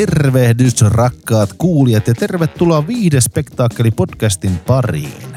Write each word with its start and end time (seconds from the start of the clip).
Tervehdys 0.00 0.82
rakkaat 0.82 1.50
kuulijat 1.58 2.08
ja 2.08 2.14
tervetuloa 2.14 2.86
Viihdespektaakkeli 2.86 3.90
podcastin 3.90 4.58
pariin. 4.66 5.36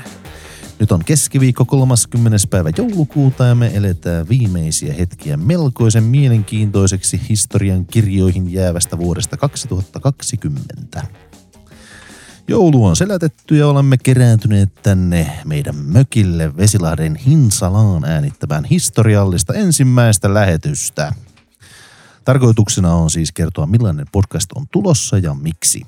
Nyt 0.80 0.91
on 0.91 1.05
keskiviikko 1.05 1.66
30. 1.66 2.38
päivä 2.50 2.70
joulukuuta 2.77 3.45
ja 3.45 3.55
me 3.55 3.71
eletään 3.73 4.30
viimeisiä 4.30 4.94
hetkiä 4.94 5.38
melkoisen 5.38 6.04
mielenkiintoiseksi 6.04 7.21
historian 7.30 7.86
kirjoihin 7.86 8.53
jäävästä 8.53 8.98
vuodesta 8.98 9.38
2020. 9.38 11.03
Joulu 12.48 12.86
on 12.86 12.95
selätetty 12.95 13.58
ja 13.58 13.67
olemme 13.67 13.98
kerääntyneet 13.98 14.70
tänne 14.84 15.31
meidän 15.45 15.75
mökille 15.75 16.58
Vesilahden 16.58 17.16
Hinsalaan 17.16 18.05
äänittämään 18.05 18.66
historiallista 18.66 19.53
ensimmäistä 19.53 20.34
lähetystä. 20.34 21.14
Tarkoituksena 22.26 22.94
on 22.94 23.09
siis 23.09 23.32
kertoa 23.32 23.66
millainen 23.66 24.05
podcast 24.12 24.52
on 24.55 24.66
tulossa 24.72 25.18
ja 25.18 25.34
miksi. 25.34 25.81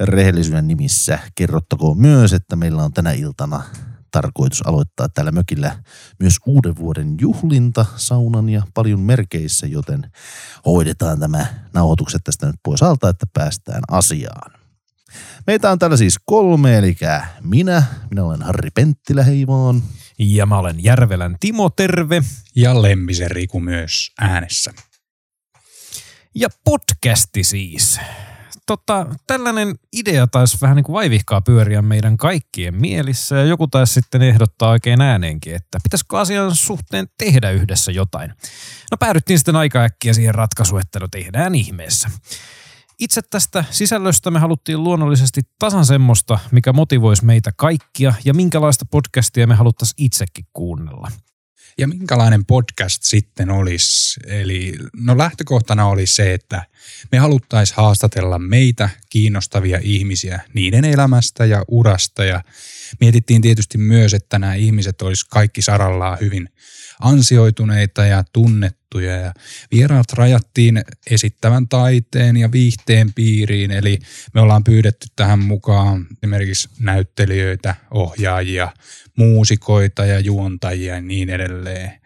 Rehellisyyden 0.00 0.68
nimissä 0.68 1.18
kerrottakoon 1.34 1.98
myös, 1.98 2.32
että 2.32 2.56
meillä 2.56 2.82
on 2.82 2.92
tänä 2.92 3.12
iltana 3.12 3.62
tarkoitus 4.10 4.66
aloittaa 4.66 5.08
täällä 5.08 5.32
mökillä 5.32 5.78
myös 6.20 6.36
uuden 6.46 6.76
vuoden 6.76 7.16
juhlinta 7.20 7.86
saunan 7.96 8.48
ja 8.48 8.62
paljon 8.74 9.00
merkeissä, 9.00 9.66
joten 9.66 10.10
hoidetaan 10.66 11.20
tämä 11.20 11.46
nauhoitukset 11.72 12.24
tästä 12.24 12.46
nyt 12.46 12.56
pois 12.62 12.82
alta, 12.82 13.08
että 13.08 13.26
päästään 13.32 13.82
asiaan. 13.90 14.52
Meitä 15.46 15.70
on 15.70 15.78
täällä 15.78 15.96
siis 15.96 16.18
kolme, 16.24 16.78
eli 16.78 16.96
minä, 17.40 17.82
minä 18.10 18.24
olen 18.24 18.42
Harri 18.42 18.70
Penttilä, 18.70 19.22
hei 19.22 19.46
vaan. 19.46 19.82
Ja 20.18 20.46
mä 20.46 20.58
olen 20.58 20.84
Järvelän 20.84 21.36
Timo, 21.40 21.70
terve. 21.70 22.22
Ja 22.56 22.82
Lemmisen 22.82 23.30
Riku 23.30 23.60
myös 23.60 24.12
äänessä. 24.20 24.72
Ja 26.34 26.48
podcasti 26.64 27.44
siis. 27.44 28.00
Tota, 28.66 29.06
tällainen 29.26 29.74
idea 29.92 30.26
taisi 30.26 30.58
vähän 30.60 30.76
niin 30.76 30.84
kuin 30.84 30.94
vaivihkaa 30.94 31.40
pyöriä 31.40 31.82
meidän 31.82 32.16
kaikkien 32.16 32.74
mielissä 32.74 33.36
ja 33.36 33.44
joku 33.44 33.66
taisi 33.66 33.92
sitten 33.92 34.22
ehdottaa 34.22 34.70
oikein 34.70 35.00
ääneenkin, 35.00 35.54
että 35.54 35.78
pitäisikö 35.82 36.18
asian 36.18 36.54
suhteen 36.54 37.08
tehdä 37.18 37.50
yhdessä 37.50 37.92
jotain. 37.92 38.30
No 38.90 38.96
päädyttiin 39.00 39.38
sitten 39.38 39.56
aika 39.56 39.82
äkkiä 39.82 40.12
siihen 40.12 40.34
ratkaisuun, 40.34 40.80
että 40.80 41.00
no 41.00 41.08
tehdään 41.10 41.54
ihmeessä. 41.54 42.10
Itse 42.98 43.22
tästä 43.30 43.64
sisällöstä 43.70 44.30
me 44.30 44.38
haluttiin 44.38 44.84
luonnollisesti 44.84 45.40
tasan 45.58 45.86
semmoista, 45.86 46.38
mikä 46.50 46.72
motivoisi 46.72 47.24
meitä 47.24 47.52
kaikkia 47.56 48.14
ja 48.24 48.34
minkälaista 48.34 48.84
podcastia 48.90 49.46
me 49.46 49.54
haluttaisiin 49.54 50.04
itsekin 50.06 50.44
kuunnella. 50.52 51.08
Ja 51.78 51.88
minkälainen 51.88 52.44
podcast 52.44 53.02
sitten 53.02 53.50
olisi? 53.50 54.20
Eli 54.26 54.74
no 54.96 55.18
lähtökohtana 55.18 55.86
oli 55.86 56.06
se, 56.06 56.34
että 56.34 56.64
me 57.12 57.18
haluttaisiin 57.18 57.76
haastatella 57.76 58.38
meitä 58.38 58.88
kiinnostavia 59.10 59.78
ihmisiä 59.82 60.40
niiden 60.54 60.84
elämästä 60.84 61.44
ja 61.44 61.64
urasta 61.68 62.24
ja 62.24 62.42
mietittiin 63.00 63.42
tietysti 63.42 63.78
myös, 63.78 64.14
että 64.14 64.38
nämä 64.38 64.54
ihmiset 64.54 65.02
olisi 65.02 65.26
kaikki 65.30 65.62
sarallaan 65.62 66.18
hyvin 66.20 66.48
ansioituneita 67.00 68.04
ja 68.04 68.24
tunnettuja 68.32 69.16
ja 69.16 69.34
vieraat 69.72 70.12
rajattiin 70.12 70.82
esittävän 71.10 71.68
taiteen 71.68 72.36
ja 72.36 72.52
viihteen 72.52 73.14
piiriin, 73.14 73.70
eli 73.70 73.98
me 74.34 74.40
ollaan 74.40 74.64
pyydetty 74.64 75.06
tähän 75.16 75.38
mukaan 75.38 76.06
esimerkiksi 76.22 76.68
näyttelijöitä, 76.78 77.74
ohjaajia, 77.90 78.72
muusikoita 79.16 80.06
ja 80.06 80.20
juontajia 80.20 80.94
ja 80.94 81.00
niin 81.00 81.30
edelleen. 81.30 82.00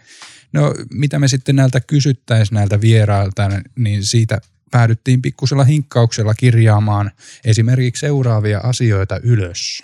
No 0.53 0.75
mitä 0.91 1.19
me 1.19 1.29
sitten 1.29 1.57
näiltä 1.57 1.81
kysyttäisiin 1.81 2.55
näiltä 2.57 2.81
vierailta, 2.81 3.51
niin 3.77 4.05
siitä 4.05 4.39
päädyttiin 4.71 5.23
pikkusella 5.23 5.65
hinkkauksella 5.65 6.35
kirjaamaan 6.35 7.11
esimerkiksi 7.45 8.01
seuraavia 8.01 8.59
asioita 8.59 9.21
ylös. 9.23 9.83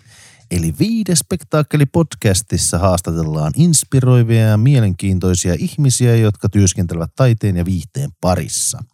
Eli 0.50 0.74
viides 0.78 1.18
spektaakkeli 1.18 1.86
podcastissa 1.86 2.78
haastatellaan 2.78 3.52
inspiroivia 3.56 4.40
ja 4.40 4.56
mielenkiintoisia 4.56 5.54
ihmisiä, 5.58 6.16
jotka 6.16 6.48
työskentelevät 6.48 7.10
taiteen 7.16 7.56
ja 7.56 7.64
viihteen 7.64 8.10
parissa. 8.20 8.84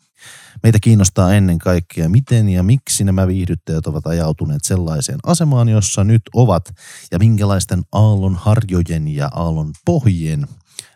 Meitä 0.62 0.78
kiinnostaa 0.80 1.34
ennen 1.34 1.58
kaikkea, 1.58 2.08
miten 2.08 2.48
ja 2.48 2.62
miksi 2.62 3.04
nämä 3.04 3.26
viihdyttäjät 3.26 3.86
ovat 3.86 4.06
ajautuneet 4.06 4.64
sellaiseen 4.64 5.18
asemaan, 5.26 5.68
jossa 5.68 6.04
nyt 6.04 6.22
ovat, 6.34 6.74
ja 7.10 7.18
minkälaisten 7.18 7.82
aallon 7.92 8.34
harjojen 8.34 9.08
ja 9.08 9.28
aallon 9.34 9.72
pohjien 9.84 10.46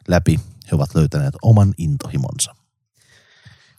läpi 0.09 0.41
he 0.71 0.77
ovat 0.77 0.94
löytäneet 0.94 1.34
oman 1.42 1.75
intohimonsa. 1.78 2.59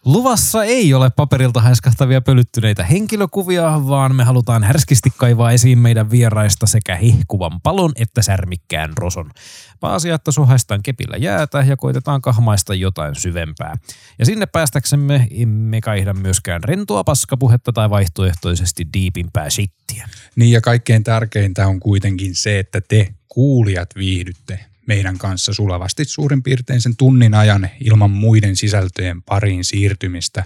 Luvassa 0.06 0.64
ei 0.64 0.94
ole 0.94 1.10
paperilta 1.10 1.62
haiskahtavia 1.62 2.22
pölyttyneitä 2.22 2.84
henkilökuvia, 2.84 3.88
vaan 3.88 4.16
me 4.16 4.24
halutaan 4.24 4.64
härskisti 4.64 5.10
kaivaa 5.18 5.52
esiin 5.52 5.80
meidän 5.80 6.12
vieraista 6.12 6.68
sekä 6.68 6.96
hihkuvan 6.96 7.62
palon 7.62 7.92
että 7.96 8.22
särmikkään 8.22 8.94
roson. 8.98 9.32
Pääasia, 9.80 10.16
että 10.16 10.32
suhaistaan 10.32 10.84
kepillä 10.84 11.18
jäätä 11.18 11.62
ja 11.62 11.78
koitetaan 11.78 12.22
kahmaista 12.22 12.74
jotain 12.74 13.16
syvempää. 13.16 13.76
Ja 14.20 14.26
sinne 14.26 14.46
päästäksemme 14.46 15.28
emme 15.32 15.82
kaihda 15.82 16.14
myöskään 16.14 16.64
rentoa 16.64 17.04
paskapuhetta 17.04 17.74
tai 17.74 17.90
vaihtoehtoisesti 17.90 18.88
diipimpää 18.94 19.50
shittiä. 19.50 20.10
Niin 20.36 20.52
ja 20.52 20.62
kaikkein 20.62 21.04
tärkeintä 21.04 21.68
on 21.68 21.80
kuitenkin 21.80 22.36
se, 22.36 22.60
että 22.60 22.82
te 22.82 23.14
kuulijat 23.28 23.90
viihdytte 23.96 24.71
meidän 24.88 25.18
kanssa 25.18 25.54
sulavasti 25.54 26.06
suurin 26.06 26.44
piirtein 26.44 26.82
sen 26.82 26.98
tunnin 26.98 27.34
ajan 27.34 27.70
ilman 27.80 28.12
muiden 28.12 28.56
sisältöjen 28.56 29.24
pariin 29.24 29.66
siirtymistä. 29.66 30.44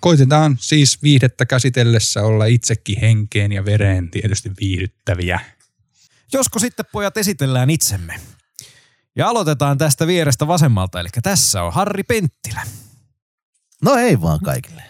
Koitetaan 0.00 0.56
siis 0.60 1.02
viihdettä 1.02 1.46
käsitellessä 1.46 2.22
olla 2.22 2.44
itsekin 2.44 3.00
henkeen 3.00 3.52
ja 3.52 3.64
vereen 3.64 4.10
tietysti 4.10 4.50
viihdyttäviä. 4.60 5.40
Josko 6.32 6.58
sitten 6.58 6.86
pojat 6.92 7.16
esitellään 7.16 7.70
itsemme. 7.70 8.20
Ja 9.16 9.28
aloitetaan 9.28 9.78
tästä 9.78 10.06
vierestä 10.06 10.46
vasemmalta, 10.46 11.00
eli 11.00 11.08
tässä 11.22 11.62
on 11.62 11.72
Harri 11.72 12.02
Penttilä. 12.02 12.62
No 13.84 13.94
ei 13.94 14.20
vaan 14.20 14.40
kaikille. 14.40 14.82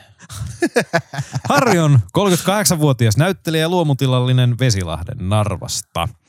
Harri 1.48 1.78
on 1.78 2.00
38-vuotias 2.18 3.16
näyttelijä 3.16 3.60
ja 3.60 3.68
luomutilallinen 3.68 4.58
Vesilahden 4.58 5.28
Narvasta– 5.28 6.08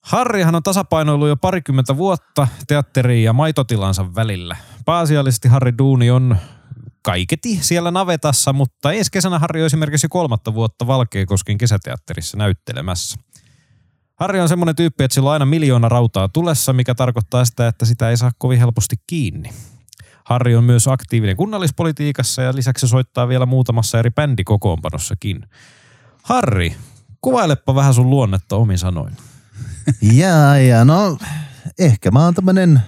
Harrihan 0.00 0.54
on 0.54 0.62
tasapainoillut 0.62 1.28
jo 1.28 1.36
parikymmentä 1.36 1.96
vuotta 1.96 2.48
teatteriin 2.66 3.24
ja 3.24 3.32
maitotilansa 3.32 4.14
välillä. 4.14 4.56
Pääasiallisesti 4.84 5.48
Harri 5.48 5.72
Duuni 5.78 6.10
on 6.10 6.36
kaiketi 7.02 7.58
siellä 7.62 7.90
navetassa, 7.90 8.52
mutta 8.52 8.92
ensi 8.92 9.10
kesänä 9.10 9.38
Harri 9.38 9.60
on 9.60 9.66
esimerkiksi 9.66 10.08
kolmatta 10.08 10.54
vuotta 10.54 10.86
Valkeakosken 10.86 11.58
kesäteatterissa 11.58 12.36
näyttelemässä. 12.36 13.18
Harri 14.16 14.40
on 14.40 14.48
semmoinen 14.48 14.76
tyyppi, 14.76 15.04
että 15.04 15.14
sillä 15.14 15.28
on 15.28 15.32
aina 15.32 15.46
miljoona 15.46 15.88
rautaa 15.88 16.28
tulessa, 16.28 16.72
mikä 16.72 16.94
tarkoittaa 16.94 17.44
sitä, 17.44 17.68
että 17.68 17.84
sitä 17.84 18.10
ei 18.10 18.16
saa 18.16 18.30
kovin 18.38 18.58
helposti 18.58 18.96
kiinni. 19.06 19.50
Harri 20.24 20.56
on 20.56 20.64
myös 20.64 20.88
aktiivinen 20.88 21.36
kunnallispolitiikassa 21.36 22.42
ja 22.42 22.54
lisäksi 22.54 22.88
soittaa 22.88 23.28
vielä 23.28 23.46
muutamassa 23.46 23.98
eri 23.98 24.10
bändikokoonpanossakin. 24.10 25.46
Harri, 26.22 26.76
kuvailepa 27.20 27.74
vähän 27.74 27.94
sun 27.94 28.10
luonnetta 28.10 28.56
omin 28.56 28.78
sanoin. 28.78 29.16
Jaa, 30.02 30.58
ja 30.58 30.84
no 30.84 31.18
ehkä 31.78 32.10
mä 32.10 32.24
oon 32.24 32.34
tämmönen 32.34 32.80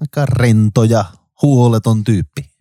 aika 0.00 0.26
rento 0.26 0.84
ja 0.84 1.04
huoleton 1.42 2.04
tyyppi. 2.04 2.54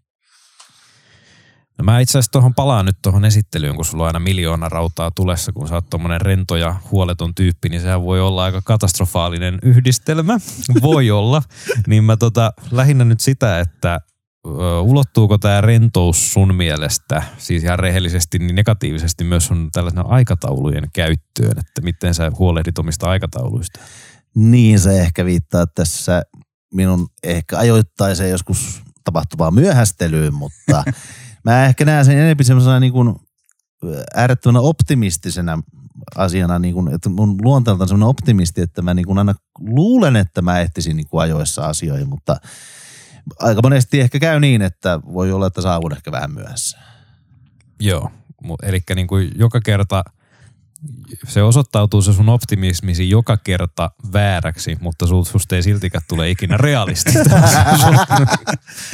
No 1.77 1.83
mä 1.83 1.99
itse 1.99 2.11
asiassa 2.11 2.31
tuohon 2.31 2.53
palaan 2.53 2.85
nyt 2.85 2.97
tuohon 3.01 3.25
esittelyyn, 3.25 3.75
kun 3.75 3.85
sulla 3.85 4.03
on 4.03 4.07
aina 4.07 4.19
miljoona 4.19 4.69
rautaa 4.69 5.11
tulessa, 5.11 5.51
kun 5.51 5.67
sä 5.67 5.75
oot 5.75 5.89
tommonen 5.89 6.21
rento 6.21 6.55
ja 6.55 6.75
huoleton 6.91 7.35
tyyppi, 7.35 7.69
niin 7.69 7.81
sehän 7.81 8.03
voi 8.03 8.21
olla 8.21 8.43
aika 8.43 8.61
katastrofaalinen 8.61 9.59
yhdistelmä. 9.61 10.37
voi 10.81 11.11
olla. 11.11 11.41
Niin 11.87 12.03
mä 12.03 12.17
tota, 12.17 12.53
lähinnä 12.71 13.05
nyt 13.05 13.19
sitä, 13.19 13.59
että 13.59 13.99
ulottuuko 14.81 15.37
tämä 15.37 15.61
rentous 15.61 16.33
sun 16.33 16.55
mielestä, 16.55 17.23
siis 17.37 17.63
ihan 17.63 17.79
rehellisesti, 17.79 18.39
niin 18.39 18.55
negatiivisesti 18.55 19.23
myös 19.23 19.51
on 19.51 19.69
tällaisena 19.71 20.03
aikataulujen 20.07 20.87
käyttöön, 20.93 21.59
että 21.59 21.81
miten 21.81 22.13
sä 22.13 22.31
huolehdit 22.39 22.77
omista 22.77 23.09
aikatauluista? 23.09 23.79
Niin, 24.35 24.79
se 24.79 25.01
ehkä 25.01 25.25
viittaa 25.25 25.67
tässä 25.67 26.21
minun 26.73 27.07
ehkä 27.23 27.57
ajoittaiseen 27.57 28.29
joskus 28.29 28.81
tapahtuvaan 29.03 29.53
myöhästelyyn, 29.53 30.33
mutta 30.33 30.83
mä 31.45 31.65
ehkä 31.65 31.85
näen 31.85 32.05
sen 32.05 32.17
enemmän 32.17 32.45
semmoisena 32.45 32.79
niin 32.79 32.93
kuin 32.93 33.15
äärettömänä 34.15 34.59
optimistisena 34.59 35.59
asiana, 36.15 36.59
niin 36.59 36.73
kuin, 36.73 36.93
että 36.93 37.09
mun 37.09 37.37
luonteelta 37.41 37.83
on 37.83 37.87
semmoinen 37.87 38.09
optimisti, 38.09 38.61
että 38.61 38.81
mä 38.81 38.93
niin 38.93 39.05
kuin 39.05 39.17
aina 39.17 39.33
luulen, 39.59 40.15
että 40.15 40.41
mä 40.41 40.59
ehtisin 40.59 40.97
niin 40.97 41.07
kuin 41.07 41.21
ajoissa 41.21 41.67
asioihin, 41.67 42.09
mutta– 42.09 42.37
aika 43.39 43.61
monesti 43.63 43.99
ehkä 43.99 44.19
käy 44.19 44.39
niin, 44.39 44.61
että 44.61 44.99
voi 45.13 45.31
olla, 45.31 45.47
että 45.47 45.61
saavun 45.61 45.93
ehkä 45.95 46.11
vähän 46.11 46.33
myöhässä. 46.33 46.77
Joo, 47.79 48.11
eli 48.63 48.79
niin 48.95 49.07
kuin 49.07 49.31
joka 49.35 49.59
kerta 49.61 50.03
se 51.27 51.43
osoittautuu 51.43 52.01
se 52.01 52.13
sun 52.13 52.29
optimismisi 52.29 53.09
joka 53.09 53.37
kerta 53.37 53.91
vääräksi, 54.13 54.77
mutta 54.81 55.05
sul- 55.05 55.25
susta 55.31 55.55
ei 55.55 55.63
siltikään 55.63 56.03
tule 56.07 56.29
ikinä 56.29 56.57
realistista. 56.57 57.29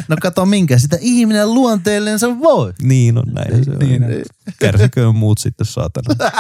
No 0.08 0.16
kato 0.22 0.46
minkä 0.46 0.80
sitä 0.80 0.98
ihminen 1.02 1.54
luonteellensa 1.54 2.40
voi. 2.40 2.74
niin 2.82 3.18
on 3.18 3.26
näin. 3.32 3.66
Se 3.66 3.72
on. 3.72 3.80
Niin 3.80 4.04
on. 4.04 4.10
Kärsiköön 4.60 5.16
muut 5.16 5.38
sitten 5.38 5.66
saatana. 5.66 6.32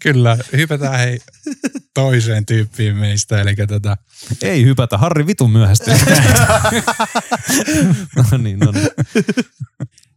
Kyllä, 0.00 0.38
hypätään 0.52 0.98
hei 0.98 1.18
toiseen 1.96 2.46
tyyppiin 2.46 2.96
meistä, 2.96 3.40
eli 3.40 3.56
tota, 3.56 3.96
Ei 4.42 4.64
hypätä, 4.64 4.98
Harri 4.98 5.26
vitun 5.26 5.50
myöhästi. 5.50 5.90
no 8.16 8.38
niin, 8.38 8.58
no 8.58 8.72
niin. 8.72 8.88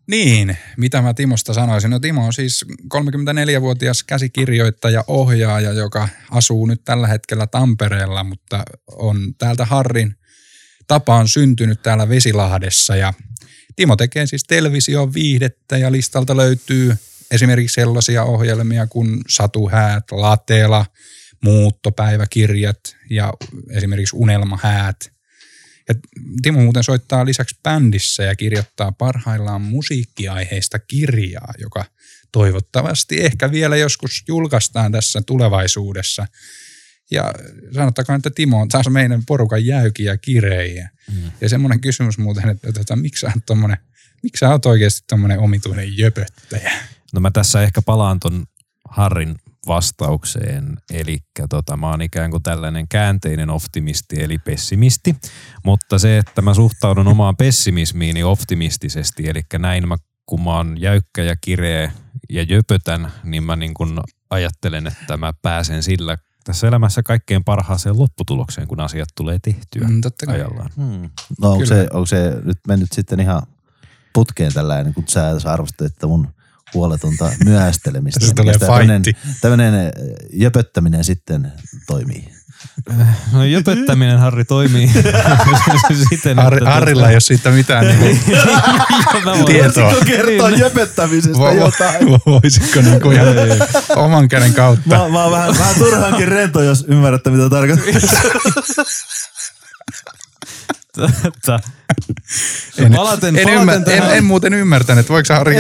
Niin, 0.08 0.58
mitä 0.78 1.02
mä 1.02 1.14
Timosta 1.14 1.54
sanoisin? 1.54 1.92
No 1.92 2.00
Timo 2.00 2.26
on 2.26 2.34
siis 2.34 2.66
34-vuotias 2.94 4.04
käsikirjoittaja, 4.04 5.04
ohjaaja, 5.08 5.72
joka 5.72 6.10
asuu 6.32 6.66
nyt 6.66 6.82
tällä 6.84 7.08
hetkellä 7.08 7.48
Tampereella, 7.48 8.24
mutta 8.24 8.64
on 8.92 9.36
täältä 9.38 9.66
Harrin 9.66 10.16
tapaan 10.88 11.28
syntynyt 11.28 11.82
täällä 11.82 12.10
Vesilahdessa 12.10 12.96
ja 12.96 13.14
Timo 13.76 13.96
tekee 13.96 14.28
siis 14.28 14.44
television 14.44 15.14
viihdettä 15.14 15.78
ja 15.78 15.92
listalta 15.92 16.38
löytyy 16.38 16.96
esimerkiksi 17.32 17.76
sellaisia 17.76 18.24
ohjelmia 18.24 18.88
kuin 18.88 19.22
Satuhäät, 19.30 20.12
Latela, 20.12 20.86
Muuttopäiväkirjat 21.44 22.80
ja 23.10 23.34
esimerkiksi 23.72 24.16
Unelmahäät– 24.16 24.98
ja 25.90 25.96
Timo 26.42 26.62
muuten 26.62 26.84
soittaa 26.84 27.26
lisäksi 27.26 27.60
bändissä 27.64 28.24
ja 28.24 28.36
kirjoittaa 28.36 28.92
parhaillaan 28.92 29.62
musiikkiaiheista 29.62 30.80
kirjaa, 30.80 31.54
joka 31.58 31.86
toivottavasti 32.32 33.22
ehkä 33.22 33.52
vielä 33.52 33.78
joskus 33.78 34.24
julkaistaan 34.28 34.92
tässä 34.92 35.22
tulevaisuudessa. 35.22 36.28
Ja 37.12 37.34
sanottakoon, 37.74 38.18
että 38.18 38.30
Timo 38.30 38.62
on 38.62 38.68
taas 38.68 38.90
meidän 38.90 39.26
porukan 39.26 39.66
jäykiä 39.66 40.18
kirejä. 40.18 40.90
Mm. 41.12 41.32
Ja 41.42 41.50
semmoinen 41.50 41.82
kysymys 41.82 42.18
muuten, 42.18 42.50
että, 42.50 42.70
että, 42.70 42.82
että 42.82 42.96
miksi 42.96 43.22
sä 43.22 43.28
oot 43.28 43.46
tommonen, 43.46 43.78
miksi 44.24 44.40
sä 44.40 44.50
oot 44.50 44.66
oikeasti 44.66 45.04
tommonen 45.08 45.40
omituinen 45.40 45.98
jöpöttäjä? 45.98 46.72
No 47.14 47.20
mä 47.20 47.32
tässä 47.32 47.64
ehkä 47.64 47.82
palaan 47.82 48.20
ton 48.20 48.46
Harrin 48.90 49.36
vastaukseen. 49.68 50.78
Eli 50.94 51.18
tota, 51.50 51.78
mä 51.78 51.90
oon 51.90 52.02
ikään 52.02 52.32
kuin 52.32 52.44
tällainen 52.44 52.88
käänteinen 52.88 53.50
optimisti 53.50 54.24
eli 54.24 54.38
pessimisti, 54.38 55.16
mutta 55.66 56.00
se, 56.00 56.18
että 56.18 56.42
mä 56.42 56.54
suhtaudun 56.54 57.08
omaan 57.08 57.36
pessimismiini 57.36 58.24
optimistisesti, 58.24 59.30
eli 59.30 59.42
näin 59.60 59.88
mä, 59.88 59.96
kun 60.26 60.44
mä 60.44 60.56
oon 60.56 60.82
jäykkä 60.82 61.24
ja 61.24 61.36
kireä 61.42 61.92
ja 62.30 62.44
jöpötän, 62.44 63.12
niin 63.24 63.44
mä 63.44 63.56
niin 63.56 63.74
kun 63.74 64.02
ajattelen, 64.30 64.88
että 64.88 65.18
mä 65.18 65.34
pääsen 65.42 65.84
sillä 65.84 66.18
tässä 66.44 66.68
elämässä 66.68 67.04
kaikkein 67.04 67.44
parhaaseen 67.44 68.00
lopputulokseen, 68.00 68.68
kun 68.68 68.80
asiat 68.80 69.10
tulee 69.16 69.40
tehtyä 69.40 69.88
Mm, 69.88 70.02
totta 70.02 70.26
kai. 70.26 70.36
ajallaan. 70.36 70.70
Hmm. 70.76 71.10
No 71.42 71.52
onko 71.52 71.64
Kyllä. 71.64 71.76
se, 71.84 71.88
onko 71.94 72.06
se 72.06 72.42
nyt 72.44 72.58
mennyt 72.68 72.92
sitten 72.92 73.20
ihan 73.20 73.42
putkeen 74.14 74.54
tällainen, 74.54 74.94
kun 74.94 75.04
sä, 75.08 75.40
sä 75.40 75.54
arvostelet 75.54 75.92
että 75.94 76.08
mun 76.08 76.28
huoletonta 76.74 77.32
myöhästelemistä. 77.46 78.20
Tässä 78.20 78.36
tulee 78.36 78.58
tämmönen- 79.42 79.76
eh, 79.76 79.92
jöpöttäminen 80.34 81.04
sitten 81.04 81.52
toimii. 81.88 82.30
No 83.32 83.44
jöpöttäminen 83.44 84.20
Harri 84.20 84.46
toimii 84.46 84.92
siten, 86.10 86.40
Har, 86.40 86.54
että... 86.58 86.70
Harrilla 86.70 87.10
ei 87.10 87.16
ole 87.16 87.20
siitä 87.20 87.50
mitään 87.52 87.88
niin 87.88 88.00
voin- 89.26 89.46
tietoa. 89.46 89.94
kertoa 90.06 90.50
jöpöttämisestä 90.50 91.38
Vo- 91.38 91.72
vo- 92.06 92.22
Voisitko 92.26 92.82
niin 92.82 93.02
kuin 93.02 93.16
ihan 93.18 93.28
oman 93.96 94.28
käden 94.28 94.54
kautta? 94.54 94.90
Mä, 94.90 95.10
mä 95.10 95.24
oon 95.24 95.32
vähän, 95.32 95.58
vähän 95.58 95.76
turhaankin 95.76 96.28
rento, 96.28 96.62
jos 96.62 96.86
ymmärrätte 96.88 97.30
mitä 97.30 97.50
tarkoittaa. 97.50 98.00
En, 102.78 102.94
Palaten, 102.94 103.36
en, 103.36 103.44
palaten, 103.44 103.62
ymmär, 103.62 103.76
en, 103.76 103.84
tähän, 103.84 104.18
en 104.18 104.26
muuten 104.26 104.54
ymmärtänyt, 104.54 105.10
voiko 105.10 105.34
Harri 105.34 105.56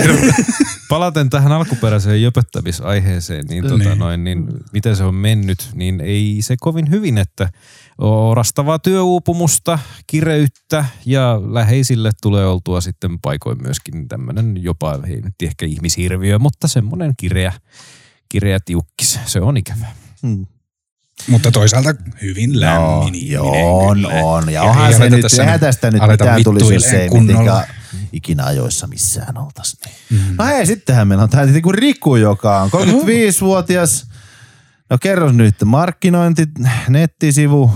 palaten 0.90 1.30
tähän 1.30 1.52
alkuperäiseen 1.52 2.22
jöpöttämisaiheeseen, 2.22 3.46
niin, 3.46 3.64
tota, 3.64 3.78
Niin. 3.78 4.00
Noin, 4.00 4.24
niin 4.24 4.48
miten 4.74 4.96
se 4.96 5.04
on 5.04 5.16
mennyt, 5.16 5.70
niin 5.74 6.02
ei 6.02 6.38
se 6.42 6.56
kovin 6.60 6.90
hyvin, 6.90 7.18
että 7.18 7.50
orastavaa 7.98 8.80
työuupumusta, 8.80 9.80
kireyttä 10.08 10.86
ja 11.06 11.42
läheisille 11.54 12.12
tulee 12.22 12.46
oltua 12.46 12.82
sitten 12.82 13.20
paikoin 13.20 13.62
myöskin 13.62 14.08
tämmöinen 14.08 14.64
jopa, 14.64 15.00
ei 15.08 15.22
nyt 15.22 15.36
ehkä 15.44 15.66
ihmishirviö, 15.66 16.40
mutta 16.40 16.68
semmoinen 16.68 17.14
kireä, 17.18 17.54
kireä 18.30 18.60
tiukkis. 18.66 19.20
Se 19.26 19.42
on 19.42 19.58
ikävä. 19.58 19.86
Hmm. 20.22 20.46
Mutta 21.28 21.52
toisaalta 21.52 21.94
hyvin 22.22 22.54
Joo, 22.54 22.60
lämmin 22.62 23.16
ihminen 23.16 23.32
joo, 23.34 23.88
on, 23.88 23.98
kyllä. 23.98 24.08
on. 24.24 24.46
Ja 24.46 24.52
Ja 24.54 24.64
onhan 24.64 24.94
se 24.94 25.10
nyt, 25.10 25.22
tässä 25.22 25.44
eihän 25.44 25.60
tästä 25.60 25.92
nyt 25.92 26.02
mitään 26.08 26.44
tulisi, 26.44 26.74
jos 26.74 26.86
ei 26.86 27.10
kunnolla. 27.10 27.40
mitenkään 27.40 27.76
ikinä 28.14 28.46
ajoissa 28.46 28.88
missään 28.88 29.38
oltaisi. 29.38 29.78
Mm. 30.10 30.20
No 30.38 30.46
hei, 30.46 30.66
sittenhän 30.66 31.08
meillä 31.08 31.24
on 31.24 31.30
täällä 31.30 31.62
kuin 31.62 31.76
Riku, 31.76 32.16
joka 32.16 32.62
on 32.62 32.70
35-vuotias. 32.70 34.08
No 34.90 34.98
kerro 35.02 35.32
nyt, 35.32 35.56
markkinointi, 35.66 36.48
nettisivu, 36.90 37.72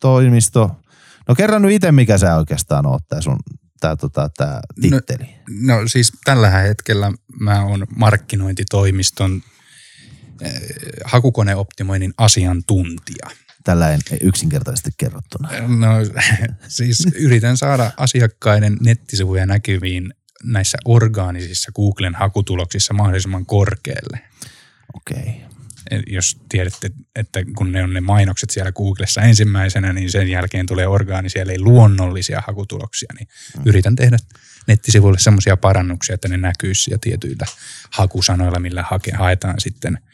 toimisto. 0.00 0.76
No 1.28 1.34
kerro 1.34 1.58
nyt 1.58 1.72
itse, 1.72 1.92
mikä 1.92 2.18
sä 2.18 2.36
oikeastaan 2.36 2.86
oot 2.86 3.08
tää 3.08 3.20
sun 3.20 3.36
tää, 3.80 3.96
tota, 3.96 4.30
tää 4.36 4.60
titteli. 4.80 5.34
No 5.60 5.74
siis 5.86 6.12
tällä 6.24 6.50
hetkellä 6.50 7.12
mä 7.40 7.64
oon 7.64 7.86
markkinointitoimiston 7.96 9.42
hakukoneoptimoinnin 11.04 12.14
asiantuntija. 12.18 13.30
Tällainen 13.64 14.00
yksinkertaisesti 14.20 14.90
kerrottuna. 14.96 15.48
No 15.68 15.88
siis 16.68 17.06
yritän 17.14 17.56
saada 17.56 17.90
asiakkaiden 17.96 18.76
nettisivuja 18.80 19.46
näkyviin 19.46 20.14
näissä 20.44 20.78
orgaanisissa 20.84 21.72
Googlen 21.72 22.14
hakutuloksissa 22.14 22.94
mahdollisimman 22.94 23.46
korkealle. 23.46 24.20
Okei. 24.94 25.16
Okay. 25.18 25.50
Et 25.90 26.02
Jos 26.06 26.36
tiedätte, 26.48 26.90
että 27.16 27.40
kun 27.56 27.72
ne 27.72 27.82
on 27.82 27.94
ne 27.94 28.00
mainokset 28.00 28.50
siellä 28.50 28.72
Googlessa 28.72 29.20
ensimmäisenä, 29.20 29.92
niin 29.92 30.10
sen 30.10 30.28
jälkeen 30.28 30.66
tulee 30.66 30.86
orgaanisia 30.86 31.42
eli 31.42 31.58
luonnollisia 31.58 32.42
hakutuloksia, 32.46 33.08
niin 33.18 33.28
mm. 33.56 33.62
yritän 33.66 33.96
tehdä 33.96 34.16
nettisivuille 34.66 35.18
semmoisia 35.18 35.56
parannuksia, 35.56 36.14
että 36.14 36.28
ne 36.28 36.36
näkyisi 36.36 36.82
siellä 36.82 36.98
tietyillä 37.00 37.46
hakusanoilla, 37.90 38.58
millä 38.58 38.84
hake, 38.90 39.12
haetaan 39.12 39.60
sitten 39.60 39.96
eh, 39.96 40.09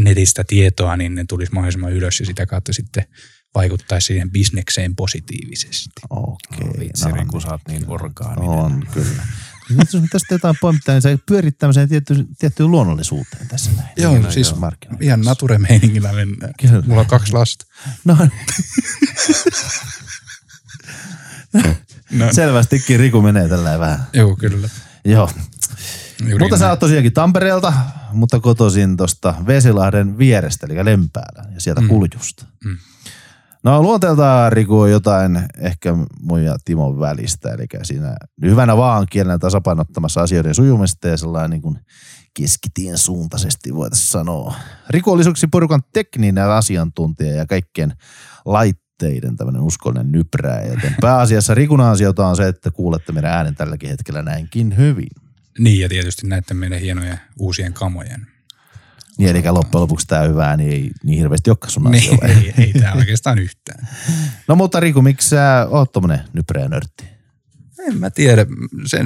netistä 0.00 0.44
tietoa, 0.46 0.96
niin 0.96 1.14
ne 1.14 1.24
tulisi 1.28 1.52
mahdollisimman 1.52 1.92
ylös 1.92 2.20
ja 2.20 2.26
sitä 2.26 2.46
kautta 2.46 2.72
sitten 2.72 3.04
vaikuttaisi 3.54 4.06
siihen 4.06 4.30
bisnekseen 4.30 4.96
positiivisesti. 4.96 5.90
Okei. 6.10 6.68
Vitsi, 6.80 7.08
no 7.08 7.14
Riku, 7.16 7.36
niin. 7.36 7.42
sä 7.42 7.50
oot 7.50 7.60
niin 7.68 7.84
orgaaninen. 7.90 8.48
On, 8.50 8.86
kyllä. 8.92 9.22
Nyt 9.70 9.92
jos 9.92 10.02
tästä 10.10 10.34
jotain 10.34 10.54
poimittaa, 10.60 10.94
niin 10.94 11.02
se 11.02 11.18
pyörit 11.26 11.58
tämmöiseen 11.58 11.88
tiettyyn, 11.88 12.26
tiettyyn 12.38 12.70
luonnollisuuteen 12.70 13.48
tässä 13.48 13.70
näin. 13.76 13.88
Joo, 13.96 14.30
siis 14.30 14.52
on 14.52 14.58
markkinointi. 14.58 15.04
ihan 15.04 15.20
nature-meiningillä 15.20 16.12
mennään. 16.12 16.54
Kyllä. 16.60 16.82
Mulla 16.86 17.00
on 17.00 17.06
kaksi 17.06 17.32
lasta. 17.32 17.64
No, 18.04 18.16
No, 22.10 22.32
selvästikin 22.32 23.00
Riku 23.00 23.22
menee 23.22 23.48
tällä 23.48 23.78
vähän. 23.78 24.06
joo, 24.12 24.36
kyllä. 24.36 24.68
Joo. 25.04 25.30
Juuri 26.28 26.38
Mutta 26.38 26.56
sä 26.56 26.64
näin. 26.64 26.70
oot 26.70 26.80
tosiaankin 26.80 27.12
Tampereelta, 27.12 27.72
mutta 28.12 28.40
kotoisin 28.40 28.96
tuosta 28.96 29.34
Vesilahden 29.46 30.18
vierestä, 30.18 30.66
eli 30.66 30.84
Lempäällä 30.84 31.42
ja 31.54 31.60
sieltä 31.60 31.80
mm. 31.80 31.88
Kuljusta. 31.88 32.46
Mm. 32.64 32.76
No 33.64 33.82
luonteeltaan 33.82 34.52
Riku 34.52 34.80
on 34.80 34.90
jotain 34.90 35.42
ehkä 35.58 35.94
mun 36.20 36.44
ja 36.44 36.56
Timon 36.64 36.98
välistä, 36.98 37.50
eli 37.52 37.66
siinä 37.82 38.16
hyvänä 38.44 38.76
vaan 38.76 39.06
kielenä 39.10 39.38
tasapainottamassa 39.38 40.20
asioiden 40.22 40.54
sujumista 40.54 41.08
ja 41.08 41.16
sellainen 41.16 41.50
niin 41.50 41.62
kuin 41.62 41.78
keskitien 42.36 42.98
suuntaisesti 42.98 43.74
voitaisiin 43.74 44.08
sanoa. 44.08 44.54
Riku 44.90 45.12
oli 45.12 45.24
suksi 45.24 45.46
porukan 45.46 45.82
tekninen 45.92 46.50
asiantuntija 46.50 47.34
ja 47.34 47.46
kaikkien 47.46 47.92
laitteiden 48.44 49.36
tämmöinen 49.36 49.62
uskollinen 49.62 50.12
nyprää, 50.12 50.62
joten 50.62 50.96
pääasiassa 51.00 51.54
Rikun 51.54 51.80
ansiota 51.80 52.26
on 52.26 52.36
se, 52.36 52.48
että 52.48 52.70
kuulette 52.70 53.12
meidän 53.12 53.32
äänen 53.32 53.54
tälläkin 53.54 53.90
hetkellä 53.90 54.22
näinkin 54.22 54.76
hyvin. 54.76 55.21
Niin, 55.58 55.80
ja 55.80 55.88
tietysti 55.88 56.26
näiden 56.26 56.56
meidän 56.56 56.80
hienojen 56.80 57.20
uusien 57.38 57.72
kamojen. 57.72 58.26
Niin, 59.18 59.30
eli 59.30 59.42
loppujen 59.50 59.82
lopuksi 59.82 60.06
tämä 60.06 60.22
hyvää, 60.22 60.56
niin 60.56 60.70
ei 60.70 60.90
niin 61.04 61.18
hirveästi 61.18 61.50
olekaan 61.50 61.70
sun 61.70 61.86
asia. 61.86 62.10
Niin, 62.10 62.30
ei, 62.30 62.54
ei 62.58 62.72
tämä 62.72 62.92
oikeastaan 62.92 63.38
yhtään. 63.38 63.88
No 64.48 64.56
mutta 64.56 64.80
Riku, 64.80 65.02
miksi 65.02 65.28
sä 65.28 65.66
oot 65.70 65.92
tommonen 65.92 66.20
nypreä 66.32 66.68
nörtti? 66.68 67.04
En 67.78 67.98
mä 67.98 68.10
tiedä. 68.10 68.46
Se, 68.86 68.98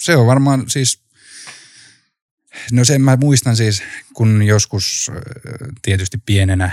se 0.00 0.16
on 0.16 0.26
varmaan 0.26 0.64
siis, 0.68 1.02
no 2.72 2.84
sen 2.84 3.02
mä 3.02 3.16
muistan 3.16 3.56
siis, 3.56 3.82
kun 4.14 4.42
joskus 4.42 5.10
äh, 5.10 5.16
tietysti 5.82 6.18
pienenä 6.26 6.70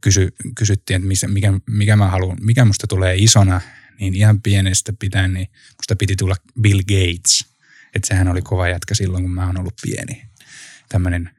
kysy, 0.00 0.34
kysyttiin, 0.54 0.96
että 0.96 1.08
missä, 1.08 1.28
mikä, 1.28 1.52
mikä 1.70 1.96
mä 1.96 2.08
haluan, 2.08 2.38
mikä 2.40 2.64
musta 2.64 2.86
tulee 2.86 3.16
isona, 3.16 3.60
niin 4.00 4.14
ihan 4.14 4.42
pienestä 4.42 4.92
pitäen, 4.98 5.32
niin 5.32 5.48
musta 5.76 5.96
piti 5.96 6.16
tulla 6.16 6.36
Bill 6.60 6.80
Gates. 6.80 7.51
Että 7.94 8.08
sehän 8.08 8.28
oli 8.28 8.42
kova 8.42 8.68
jätkä 8.68 8.94
silloin, 8.94 9.24
kun 9.24 9.32
mä 9.32 9.46
oon 9.46 9.58
ollut 9.58 9.74
pieni. 9.82 10.22
Tämmöinen 10.88 11.30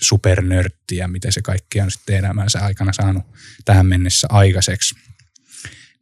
supernörtti 0.00 0.96
ja 0.96 1.08
miten 1.08 1.32
se 1.32 1.42
kaikki 1.42 1.80
on 1.80 1.90
sitten 1.90 2.16
elämänsä 2.16 2.60
aikana 2.60 2.92
saanut 2.92 3.24
tähän 3.64 3.86
mennessä 3.86 4.26
aikaiseksi. 4.30 4.94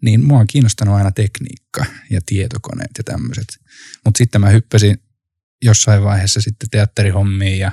Niin 0.02 0.24
mua 0.24 0.38
on 0.38 0.46
kiinnostanut 0.46 0.94
aina 0.94 1.12
tekniikka 1.12 1.86
ja 2.10 2.20
tietokoneet 2.26 2.90
ja 2.98 3.04
tämmöiset. 3.04 3.46
Mutta 4.04 4.18
sitten 4.18 4.40
mä 4.40 4.48
hyppäsin 4.48 5.02
jossain 5.62 6.02
vaiheessa 6.02 6.40
sitten 6.40 6.70
teatterihommiin 6.70 7.58
ja, 7.58 7.72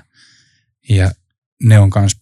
ja 0.89 1.11
ne 1.63 1.79
on 1.79 1.89
myös 1.95 2.17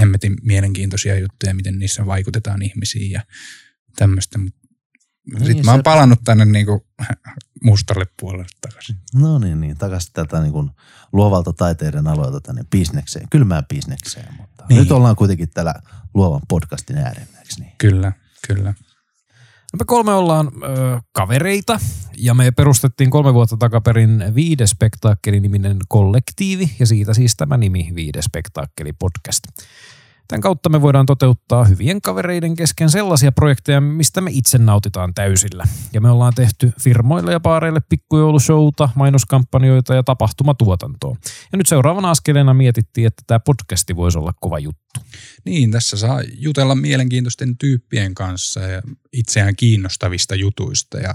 hemmetin 0.00 0.36
mielenkiintoisia 0.42 1.18
juttuja, 1.18 1.54
miten 1.54 1.78
niissä 1.78 2.06
vaikutetaan 2.06 2.62
ihmisiin 2.62 3.10
ja 3.10 3.22
tämmöistä. 3.96 4.38
Niin, 5.32 5.46
Sitten 5.46 5.64
mä 5.64 5.70
oon 5.70 5.82
palannut 5.82 6.18
tänne 6.24 6.44
niinku 6.44 6.86
mustalle 7.64 8.06
puolelle 8.20 8.46
takaisin. 8.60 8.96
No 9.14 9.38
niin, 9.38 9.60
niin 9.60 9.76
takaisin 9.76 10.12
tätä 10.12 10.40
niin 10.40 10.52
kuin 10.52 10.70
luovalta 11.12 11.52
taiteiden 11.52 12.08
alueelta 12.08 12.40
tänne 12.40 12.64
bisnekseen, 12.70 13.28
kylmään 13.30 13.64
bisnekseen. 13.74 14.34
Mutta 14.36 14.64
niin. 14.68 14.78
nyt 14.78 14.92
ollaan 14.92 15.16
kuitenkin 15.16 15.50
täällä 15.50 15.74
luovan 16.14 16.40
podcastin 16.48 16.98
äärellä, 16.98 17.38
niin? 17.58 17.72
Kyllä, 17.78 18.12
kyllä. 18.46 18.74
No 19.72 19.76
me 19.78 19.84
kolme 19.86 20.12
ollaan 20.12 20.46
ö, 20.46 21.00
kavereita 21.12 21.80
ja 22.18 22.34
me 22.34 22.50
perustettiin 22.50 23.10
kolme 23.10 23.34
vuotta 23.34 23.56
takaperin 23.56 24.24
Viide 24.34 24.66
Spektaakkeli-niminen 24.66 25.76
kollektiivi 25.88 26.76
ja 26.78 26.86
siitä 26.86 27.14
siis 27.14 27.34
tämä 27.36 27.56
nimi 27.56 27.92
Viide 27.94 28.22
Spektaakkeli 28.22 28.92
podcast. 28.92 29.44
Tämän 30.28 30.40
kautta 30.40 30.68
me 30.68 30.82
voidaan 30.82 31.06
toteuttaa 31.06 31.64
hyvien 31.64 32.00
kavereiden 32.00 32.56
kesken 32.56 32.90
sellaisia 32.90 33.32
projekteja, 33.32 33.80
mistä 33.80 34.20
me 34.20 34.30
itse 34.34 34.58
nautitaan 34.58 35.14
täysillä. 35.14 35.64
Ja 35.92 36.00
me 36.00 36.10
ollaan 36.10 36.34
tehty 36.34 36.72
firmoille 36.80 37.32
ja 37.32 37.40
paareille 37.40 37.80
pikkujoulushowta, 37.88 38.88
mainoskampanjoita 38.94 39.94
ja 39.94 40.02
tapahtumatuotantoa. 40.02 41.16
Ja 41.52 41.58
nyt 41.58 41.66
seuraavana 41.66 42.10
askeleena 42.10 42.54
mietittiin, 42.54 43.06
että 43.06 43.22
tämä 43.26 43.40
podcasti 43.40 43.96
voisi 43.96 44.18
olla 44.18 44.32
kova 44.40 44.58
juttu. 44.58 45.00
Niin, 45.44 45.70
tässä 45.70 45.96
saa 45.96 46.20
jutella 46.38 46.74
mielenkiintoisten 46.74 47.58
tyyppien 47.58 48.14
kanssa 48.14 48.60
ja 48.60 48.82
itseään 49.12 49.56
kiinnostavista 49.56 50.34
jutuista 50.34 50.98
ja 50.98 51.14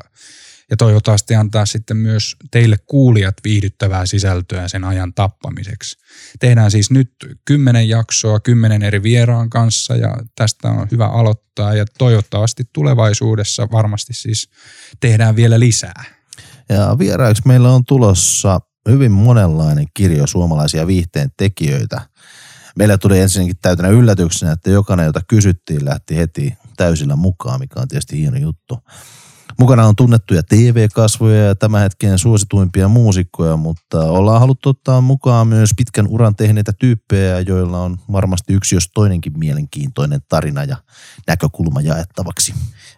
ja 0.69 0.77
toivottavasti 0.77 1.35
antaa 1.35 1.65
sitten 1.65 1.97
myös 1.97 2.35
teille 2.51 2.77
kuulijat 2.85 3.35
viihdyttävää 3.43 4.05
sisältöä 4.05 4.67
sen 4.67 4.83
ajan 4.83 5.13
tappamiseksi. 5.13 5.97
Tehdään 6.39 6.71
siis 6.71 6.91
nyt 6.91 7.11
kymmenen 7.45 7.89
jaksoa 7.89 8.39
kymmenen 8.39 8.83
eri 8.83 9.03
vieraan 9.03 9.49
kanssa 9.49 9.95
ja 9.95 10.17
tästä 10.35 10.67
on 10.67 10.87
hyvä 10.91 11.07
aloittaa 11.07 11.73
ja 11.73 11.85
toivottavasti 11.97 12.63
tulevaisuudessa 12.73 13.67
varmasti 13.71 14.13
siis 14.13 14.49
tehdään 14.99 15.35
vielä 15.35 15.59
lisää. 15.59 16.03
Ja 16.69 16.95
vieraiksi 16.99 17.43
meillä 17.45 17.71
on 17.71 17.85
tulossa 17.85 18.59
hyvin 18.89 19.11
monenlainen 19.11 19.85
kirjo 19.93 20.27
suomalaisia 20.27 20.87
viihteen 20.87 21.31
tekijöitä. 21.37 22.01
Meillä 22.75 22.97
tuli 22.97 23.19
ensinnäkin 23.19 23.55
täytänä 23.61 23.89
yllätyksenä, 23.89 24.51
että 24.51 24.69
jokainen, 24.69 25.05
jota 25.05 25.21
kysyttiin, 25.27 25.85
lähti 25.85 26.17
heti 26.17 26.57
täysillä 26.77 27.15
mukaan, 27.15 27.59
mikä 27.59 27.79
on 27.79 27.87
tietysti 27.87 28.17
hieno 28.17 28.37
juttu. 28.37 28.79
Mukana 29.59 29.87
on 29.87 29.95
tunnettuja 29.95 30.43
TV-kasvoja 30.43 31.43
ja 31.43 31.55
tämän 31.55 31.81
hetken 31.81 32.19
suosituimpia 32.19 32.87
muusikkoja, 32.87 33.57
mutta 33.57 33.99
ollaan 33.99 34.39
haluttu 34.39 34.69
ottaa 34.69 35.01
mukaan 35.01 35.47
myös 35.47 35.69
pitkän 35.77 36.07
uran 36.07 36.35
tehneitä 36.35 36.73
tyyppejä, 36.79 37.39
joilla 37.39 37.79
on 37.79 37.97
varmasti 38.11 38.53
yksi 38.53 38.75
jos 38.75 38.89
toinenkin 38.93 39.39
mielenkiintoinen 39.39 40.21
tarina 40.29 40.63
ja 40.63 40.77
näkökulma 41.27 41.81
jaettavaksi. 41.81 42.53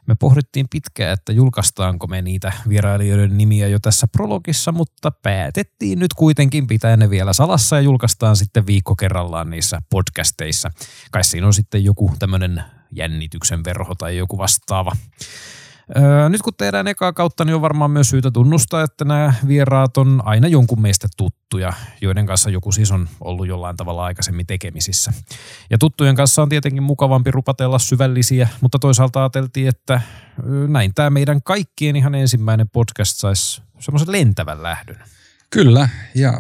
Me 0.07 0.15
pohdittiin 0.15 0.65
pitkään, 0.69 1.13
että 1.13 1.31
julkaistaanko 1.31 2.07
me 2.07 2.21
niitä 2.21 2.51
vierailijoiden 2.69 3.37
nimiä 3.37 3.67
jo 3.67 3.79
tässä 3.79 4.07
prologissa, 4.07 4.71
mutta 4.71 5.11
päätettiin 5.11 5.99
nyt 5.99 6.13
kuitenkin 6.13 6.67
pitää 6.67 6.97
ne 6.97 7.09
vielä 7.09 7.33
salassa 7.33 7.75
ja 7.75 7.81
julkaistaan 7.81 8.35
sitten 8.35 8.67
viikko 8.67 8.95
kerrallaan 8.95 9.49
niissä 9.49 9.81
podcasteissa. 9.89 10.71
Kai 11.11 11.23
siinä 11.23 11.47
on 11.47 11.53
sitten 11.53 11.83
joku 11.83 12.11
tämmöinen 12.19 12.63
jännityksen 12.91 13.63
verho 13.63 13.95
tai 13.95 14.17
joku 14.17 14.37
vastaava. 14.37 14.91
Öö, 15.97 16.29
nyt 16.29 16.41
kun 16.41 16.53
tehdään 16.57 16.87
ekaa 16.87 17.13
kautta, 17.13 17.45
niin 17.45 17.55
on 17.55 17.61
varmaan 17.61 17.91
myös 17.91 18.09
syytä 18.09 18.31
tunnustaa, 18.31 18.83
että 18.83 19.05
nämä 19.05 19.33
vieraat 19.47 19.97
on 19.97 20.21
aina 20.25 20.47
jonkun 20.47 20.81
meistä 20.81 21.07
tuttuja, 21.17 21.73
joiden 22.01 22.25
kanssa 22.25 22.49
joku 22.49 22.71
siis 22.71 22.91
on 22.91 23.09
ollut 23.21 23.47
jollain 23.47 23.77
tavalla 23.77 24.05
aikaisemmin 24.05 24.47
tekemisissä. 24.47 25.13
Ja 25.69 25.77
tuttujen 25.77 26.15
kanssa 26.15 26.41
on 26.41 26.49
tietenkin 26.49 26.83
mukavampi 26.83 27.31
rupatella 27.31 27.79
syvällisiä, 27.79 28.47
mutta 28.61 28.79
toisaalta 28.79 29.19
ajateltiin, 29.19 29.67
että 29.67 30.01
näin 30.67 30.93
tämä 30.93 31.09
meidän 31.09 31.43
kaikkien 31.43 31.95
ihan 31.95 32.15
ensimmäinen 32.15 32.69
podcast 32.69 33.17
saisi 33.17 33.61
semmoisen 33.79 34.11
lentävän 34.11 34.63
lähdön. 34.63 35.03
Kyllä, 35.49 35.89
ja 36.15 36.39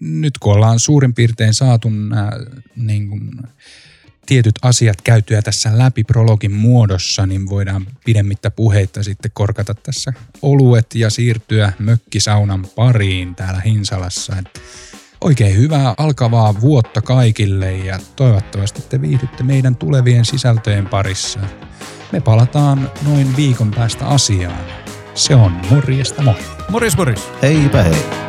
nyt 0.00 0.38
kun 0.38 0.52
ollaan 0.52 0.78
suurin 0.78 1.14
piirtein 1.14 1.54
saatu 1.54 1.90
nämä 1.90 2.30
niin 2.76 3.08
kuin, 3.08 3.30
tietyt 4.26 4.54
asiat 4.62 5.02
käytyä 5.02 5.42
tässä 5.42 5.78
läpi 5.78 6.04
prologin 6.04 6.52
muodossa, 6.52 7.26
niin 7.26 7.48
voidaan 7.48 7.86
pidemmittä 8.04 8.50
puheitta 8.50 9.02
sitten 9.02 9.30
korkata 9.34 9.74
tässä 9.74 10.12
oluet 10.42 10.94
ja 10.94 11.10
siirtyä 11.10 11.72
mökkisaunan 11.78 12.66
pariin 12.76 13.34
täällä 13.34 13.60
Hinsalassa. 13.60 14.36
Et 14.38 14.62
oikein 15.20 15.56
hyvää 15.56 15.94
alkavaa 15.98 16.60
vuotta 16.60 17.02
kaikille 17.02 17.76
ja 17.76 17.98
toivottavasti 18.16 18.82
te 18.82 19.00
viihdytte 19.00 19.42
meidän 19.42 19.76
tulevien 19.76 20.24
sisältöjen 20.24 20.86
parissa. 20.86 21.40
Me 22.12 22.20
palataan 22.20 22.90
noin 23.08 23.36
viikon 23.36 23.70
päästä 23.70 24.06
asiaan. 24.06 24.64
Se 25.14 25.34
on 25.34 25.52
morjesta 25.70 26.22
moi. 26.22 26.34
Morjes 26.68 26.96
morjes. 26.96 27.28
Heipä 27.42 27.82
hei. 27.82 28.25